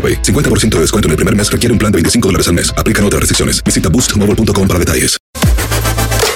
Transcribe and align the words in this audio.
AroPay. 0.00 0.22
50% 0.22 0.76
de 0.76 0.80
descuento 0.80 1.08
en 1.08 1.10
el 1.10 1.16
primer 1.16 1.36
mes 1.36 1.52
requiere 1.52 1.72
un 1.72 1.78
plan 1.78 1.92
de 1.92 1.96
25 1.96 2.28
dólares 2.28 2.48
al 2.48 2.54
mes. 2.54 2.72
Aplican 2.78 3.04
otras 3.04 3.20
restricciones. 3.20 3.62
Visita 3.62 3.90
boostmobile.com 3.90 4.66
para 4.66 4.78
detalles. 4.78 5.20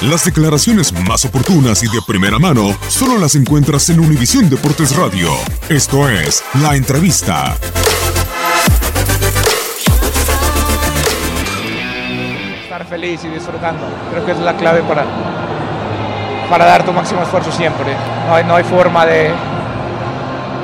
Las 0.03 0.23
declaraciones 0.23 0.93
más 1.09 1.25
oportunas 1.25 1.83
y 1.83 1.87
de 1.87 2.03
primera 2.07 2.39
mano 2.39 2.77
solo 2.89 3.17
las 3.17 3.37
encuentras 3.37 3.89
en 3.89 4.01
Univisión 4.01 4.51
Deportes 4.51 4.95
Radio. 4.97 5.31
Esto 5.71 6.11
es 6.11 6.45
La 6.61 6.77
Entrevista. 6.77 7.57
Estar 12.65 12.87
feliz 12.87 13.21
y 13.25 13.29
disfrutando. 13.29 13.87
Creo 14.11 14.27
que 14.27 14.33
es 14.33 14.39
la 14.41 14.55
clave 14.59 14.83
para, 14.83 15.07
para 16.51 16.67
dar 16.67 16.85
tu 16.85 16.93
máximo 16.93 17.23
esfuerzo 17.23 17.51
siempre. 17.51 17.97
No 18.27 18.35
hay, 18.35 18.45
no 18.45 18.57
hay 18.57 18.65
forma 18.65 19.07
de, 19.07 19.33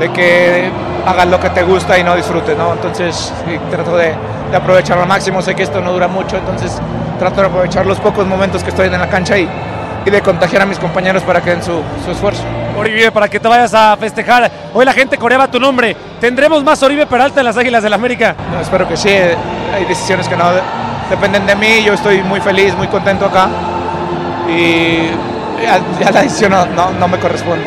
de 0.00 0.10
que 0.10 0.70
hagas 1.06 1.26
lo 1.28 1.38
que 1.38 1.50
te 1.50 1.62
gusta 1.62 1.98
y 1.98 2.02
no 2.04 2.16
disfrutes, 2.16 2.56
¿no? 2.56 2.72
Entonces 2.72 3.32
trato 3.70 3.96
de, 3.96 4.14
de 4.50 4.56
aprovecharlo 4.56 5.02
al 5.02 5.08
máximo. 5.08 5.42
Sé 5.42 5.54
que 5.54 5.62
esto 5.62 5.80
no 5.80 5.92
dura 5.92 6.08
mucho, 6.08 6.36
entonces 6.38 6.76
trato 7.18 7.40
de 7.42 7.46
aprovechar 7.48 7.86
los 7.86 8.00
pocos 8.00 8.26
momentos 8.26 8.62
que 8.64 8.70
estoy 8.70 8.86
en 8.86 8.98
la 8.98 9.08
cancha 9.08 9.36
y, 9.38 9.46
y 10.06 10.10
de 10.10 10.22
contagiar 10.22 10.62
a 10.62 10.66
mis 10.66 10.78
compañeros 10.78 11.22
para 11.22 11.40
que 11.42 11.50
den 11.50 11.62
su, 11.62 11.82
su 12.04 12.10
esfuerzo. 12.10 12.42
Oribe, 12.78 13.12
para 13.12 13.28
que 13.28 13.38
te 13.38 13.46
vayas 13.46 13.74
a 13.74 13.94
festejar. 13.98 14.50
Hoy 14.72 14.84
la 14.86 14.92
gente 14.94 15.18
coreaba 15.18 15.48
tu 15.50 15.60
nombre. 15.60 15.94
¿Tendremos 16.18 16.64
más 16.64 16.82
Oribe 16.82 17.04
Peralta 17.06 17.40
en 17.40 17.46
las 17.46 17.56
Águilas 17.58 17.82
del 17.82 17.90
la 17.90 17.96
América? 17.96 18.34
No, 18.52 18.60
espero 18.60 18.88
que 18.88 18.96
sí. 18.96 19.10
Hay 19.10 19.84
decisiones 19.86 20.26
que 20.28 20.36
no 20.36 20.50
de- 20.52 20.62
dependen 21.10 21.44
de 21.46 21.56
mí. 21.56 21.82
Yo 21.84 21.92
estoy 21.92 22.22
muy 22.22 22.40
feliz, 22.40 22.74
muy 22.76 22.86
contento 22.88 23.26
acá. 23.26 23.48
Y 24.48 25.08
ya, 25.62 25.78
ya 26.00 26.10
la 26.10 26.22
decisión 26.22 26.52
no, 26.52 26.64
no- 26.66 26.90
no 26.92 27.08
me 27.08 27.18
corresponde. 27.18 27.66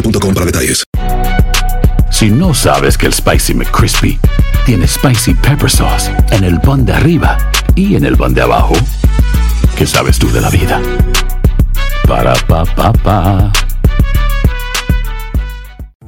para 0.01 0.45
detalles. 0.45 0.83
Si 2.09 2.29
no 2.29 2.53
sabes 2.53 2.97
que 2.97 3.07
el 3.07 3.13
Spicy 3.13 3.53
McCrispy 3.53 4.19
tiene 4.65 4.87
Spicy 4.87 5.33
Pepper 5.33 5.69
Sauce 5.69 6.11
en 6.31 6.43
el 6.43 6.59
pan 6.59 6.85
de 6.85 6.93
arriba 6.93 7.37
y 7.75 7.95
en 7.95 8.05
el 8.05 8.17
pan 8.17 8.33
de 8.33 8.41
abajo, 8.41 8.73
¿qué 9.75 9.85
sabes 9.85 10.19
tú 10.19 10.31
de 10.31 10.41
la 10.41 10.49
vida? 10.49 10.81
Para, 12.07 12.33
pa, 12.47 12.65
pa, 12.65 12.93
pa. 12.93 13.51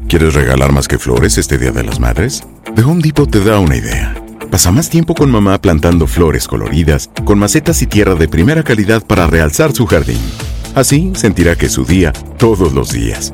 ¿Quieres 0.07 0.33
regalar 0.33 0.71
más 0.71 0.87
que 0.87 0.99
flores 0.99 1.37
este 1.37 1.57
Día 1.57 1.71
de 1.71 1.83
las 1.83 1.99
Madres? 1.99 2.43
The 2.75 2.83
Home 2.83 3.01
Depot 3.01 3.29
te 3.29 3.43
da 3.43 3.59
una 3.59 3.75
idea. 3.75 4.13
Pasa 4.51 4.71
más 4.71 4.89
tiempo 4.89 5.15
con 5.15 5.31
mamá 5.31 5.59
plantando 5.59 6.05
flores 6.05 6.47
coloridas, 6.47 7.09
con 7.25 7.39
macetas 7.39 7.81
y 7.81 7.87
tierra 7.87 8.13
de 8.13 8.27
primera 8.27 8.63
calidad 8.63 9.03
para 9.03 9.25
realzar 9.25 9.73
su 9.73 9.87
jardín. 9.87 10.19
Así 10.75 11.11
sentirá 11.15 11.55
que 11.55 11.67
es 11.67 11.71
su 11.71 11.85
día 11.85 12.13
todos 12.37 12.73
los 12.73 12.91
días. 12.91 13.33